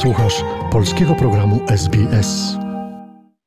[0.00, 2.58] Słuchasz polskiego programu SBS.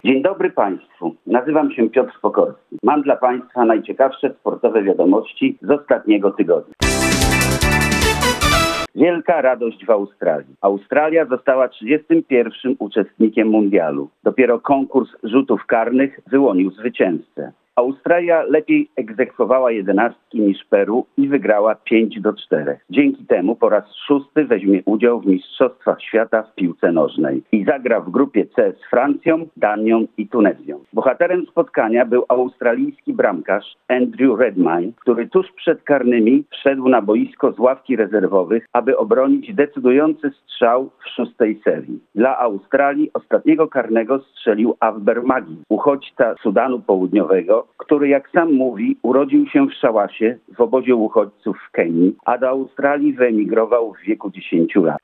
[0.05, 1.15] Dzień dobry Państwu.
[1.27, 2.77] Nazywam się Piotr Pokorski.
[2.83, 6.73] Mam dla Państwa najciekawsze sportowe wiadomości z ostatniego tygodnia.
[8.95, 10.55] Wielka radość w Australii.
[10.61, 12.75] Australia została 31.
[12.79, 14.09] uczestnikiem mundialu.
[14.23, 17.51] Dopiero konkurs rzutów karnych wyłonił zwycięzcę.
[17.75, 22.79] Australia lepiej egzekwowała jedenastki niż Peru i wygrała 5 do 4.
[22.89, 27.99] Dzięki temu po raz szósty weźmie udział w Mistrzostwach Świata w piłce nożnej i zagra
[27.99, 30.79] w grupie C z Francją, Danią i Tunezją.
[30.93, 37.59] Bohaterem spotkania był australijski bramkarz Andrew Redmayne, który tuż przed karnymi wszedł na boisko z
[37.59, 41.99] ławki rezerwowych, aby obronić decydujący strzał w szóstej serii.
[42.15, 49.47] Dla Australii ostatniego karnego strzelił Avber Magi, uchodźca Sudanu Południowego, który jak sam mówi urodził
[49.47, 54.75] się w Szałasie w obozie uchodźców w Kenii, a do Australii wyemigrował w wieku 10
[54.75, 54.99] lat.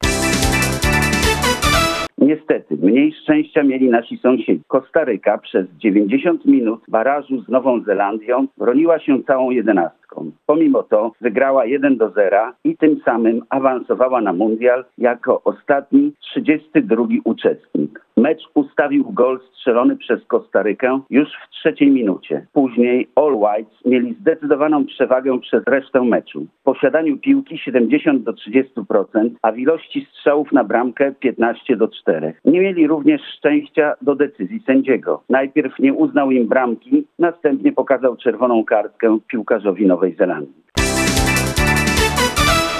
[2.21, 4.61] Niestety, mniej szczęścia mieli nasi sąsiedzi.
[4.67, 10.31] Kostaryka przez 90 minut barażu z Nową Zelandią broniła się całą jedenastką.
[10.45, 17.05] Pomimo to wygrała 1 do 0 i tym samym awansowała na mundial jako ostatni 32
[17.23, 18.01] uczestnik.
[18.17, 18.41] Mecz
[18.79, 22.47] ustawił gol strzelony przez Kostarykę już w trzeciej minucie.
[22.53, 26.47] Później All Whites mieli zdecydowaną przewagę przez resztę meczu.
[26.61, 32.33] W posiadaniu piłki 70 do 30%, a w ilości strzałów na bramkę 15 do 4.
[32.45, 35.23] Nie mieli również szczęścia do decyzji sędziego.
[35.29, 40.69] Najpierw nie uznał im bramki, następnie pokazał czerwoną kartkę piłkarzowi Nowej Zelandii.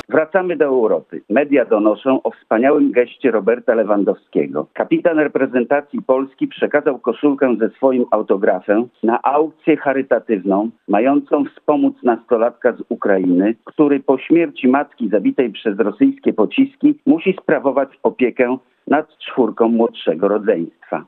[0.10, 1.22] Wracamy do Europy.
[1.30, 4.68] Media donoszą o wspaniałym geście Roberta Lewandowskiego.
[4.74, 12.84] Kapitan reprezentacji Polski przekazał koszulkę ze swoim autografem na aukcję charytatywną mającą wspomóc nastolatka z
[12.90, 20.28] Ukrainy, który po śmierci matki zabitej przez rosyjskie pociski musi sprawować opiekę nad czwórką młodszego
[20.28, 21.06] rodzeństwa.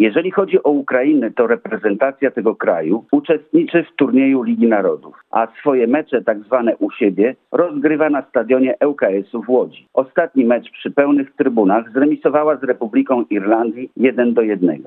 [0.00, 5.86] Jeżeli chodzi o Ukrainę, to reprezentacja tego kraju uczestniczy w turnieju Ligi Narodów, a swoje
[5.86, 9.86] mecze tak zwane u siebie rozgrywa na stadionie ŁKS-u w Łodzi.
[9.94, 14.82] Ostatni mecz przy pełnych trybunach zremisowała z Republiką Irlandii 1 do 1.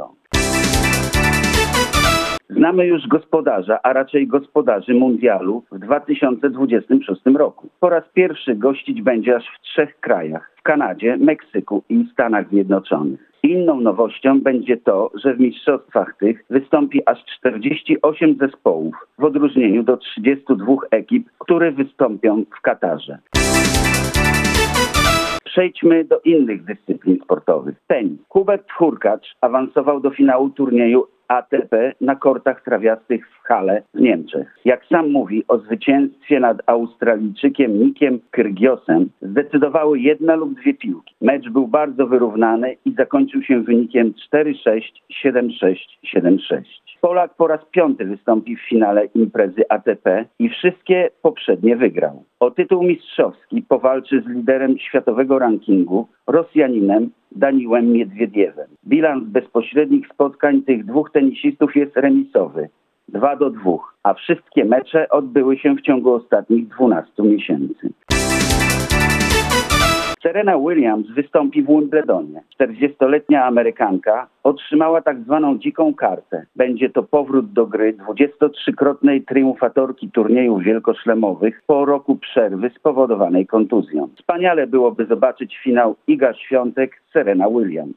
[2.49, 7.69] Znamy już gospodarza, a raczej gospodarzy mundialu w 2026 roku.
[7.79, 13.32] Po raz pierwszy gościć będzie aż w trzech krajach w Kanadzie, Meksyku i Stanach Zjednoczonych.
[13.43, 19.97] Inną nowością będzie to, że w mistrzostwach tych wystąpi aż 48 zespołów w odróżnieniu do
[19.97, 23.17] 32 ekip, które wystąpią w Katarze.
[25.45, 27.75] Przejdźmy do innych dyscyplin sportowych.
[27.87, 28.19] Tenis.
[28.29, 34.59] Hubert Hurkacz awansował do finału turnieju ATP na kortach trawiastych w Hale w Niemczech.
[34.65, 41.15] Jak sam mówi o zwycięstwie nad Australijczykiem Nikiem Kyrgiosem zdecydowały jedna lub dwie piłki.
[41.21, 44.81] Mecz był bardzo wyrównany i zakończył się wynikiem 4-6,
[45.25, 45.75] 7-6,
[46.15, 46.63] 7-6.
[47.03, 52.23] Polak po raz piąty wystąpi w finale imprezy ATP i wszystkie poprzednie wygrał.
[52.39, 58.67] O tytuł mistrzowski powalczy z liderem światowego rankingu, Rosjaninem Daniłem Miedwiediewem.
[58.87, 62.69] Bilans bezpośrednich spotkań tych dwóch tenisistów jest remisowy.
[63.07, 63.71] 2 do 2,
[64.03, 67.89] a wszystkie mecze odbyły się w ciągu ostatnich 12 miesięcy.
[70.33, 72.41] Serena Williams wystąpi w Wimbledonie.
[72.61, 76.45] 40-letnia Amerykanka otrzymała tak zwaną dziką kartę.
[76.55, 84.09] Będzie to powrót do gry 23-krotnej triumfatorki turniejów wielkoszlemowych po roku przerwy spowodowanej kontuzją.
[84.17, 87.95] Wspaniale byłoby zobaczyć finał Iga Świątek Serena Williams.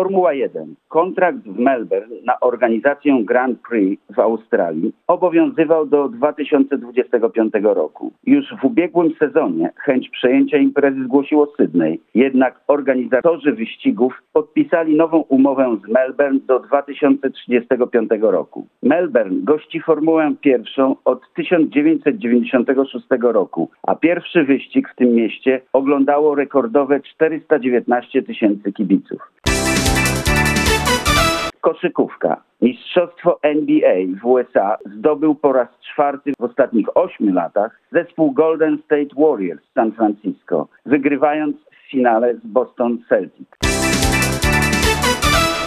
[0.00, 0.74] Formuła 1.
[0.88, 8.12] Kontrakt w Melbourne na organizację Grand Prix w Australii obowiązywał do 2025 roku.
[8.26, 15.76] Już w ubiegłym sezonie chęć przejęcia imprezy zgłosiło Sydney, jednak organizatorzy wyścigów podpisali nową umowę
[15.84, 18.66] z Melbourne do 2035 roku.
[18.82, 27.00] Melbourne gości Formułę pierwszą od 1996 roku, a pierwszy wyścig w tym mieście oglądało rekordowe
[27.00, 29.20] 419 tysięcy kibiców.
[31.60, 32.42] Koszykówka.
[32.62, 39.14] Mistrzostwo NBA w USA zdobył po raz czwarty w ostatnich ośmiu latach zespół Golden State
[39.18, 43.58] Warriors z San Francisco, wygrywając w finale z Boston Celtics.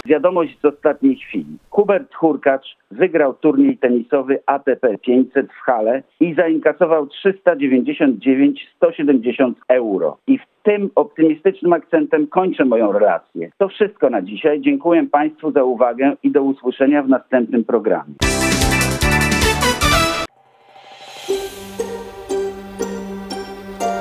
[0.06, 1.58] Wiadomość z ostatniej chwili.
[1.70, 10.18] Hubert Hurkacz wygrał turniej tenisowy ATP 500 w Hale i zainkasował 399 170 euro.
[10.26, 13.50] I w tym optymistycznym akcentem kończę moją relację.
[13.58, 14.60] To wszystko na dzisiaj.
[14.60, 18.14] Dziękuję Państwu za uwagę i do usłyszenia w następnym programie.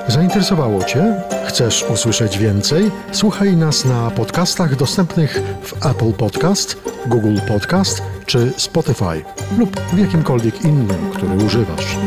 [0.08, 1.04] Zainteresowało Cię?
[1.48, 2.84] Chcesz usłyszeć więcej?
[3.12, 5.32] Słuchaj nas na podcastach dostępnych
[5.62, 9.18] w Apple Podcast, Google Podcast czy Spotify
[9.60, 11.98] lub w jakimkolwiek innym, który używasz.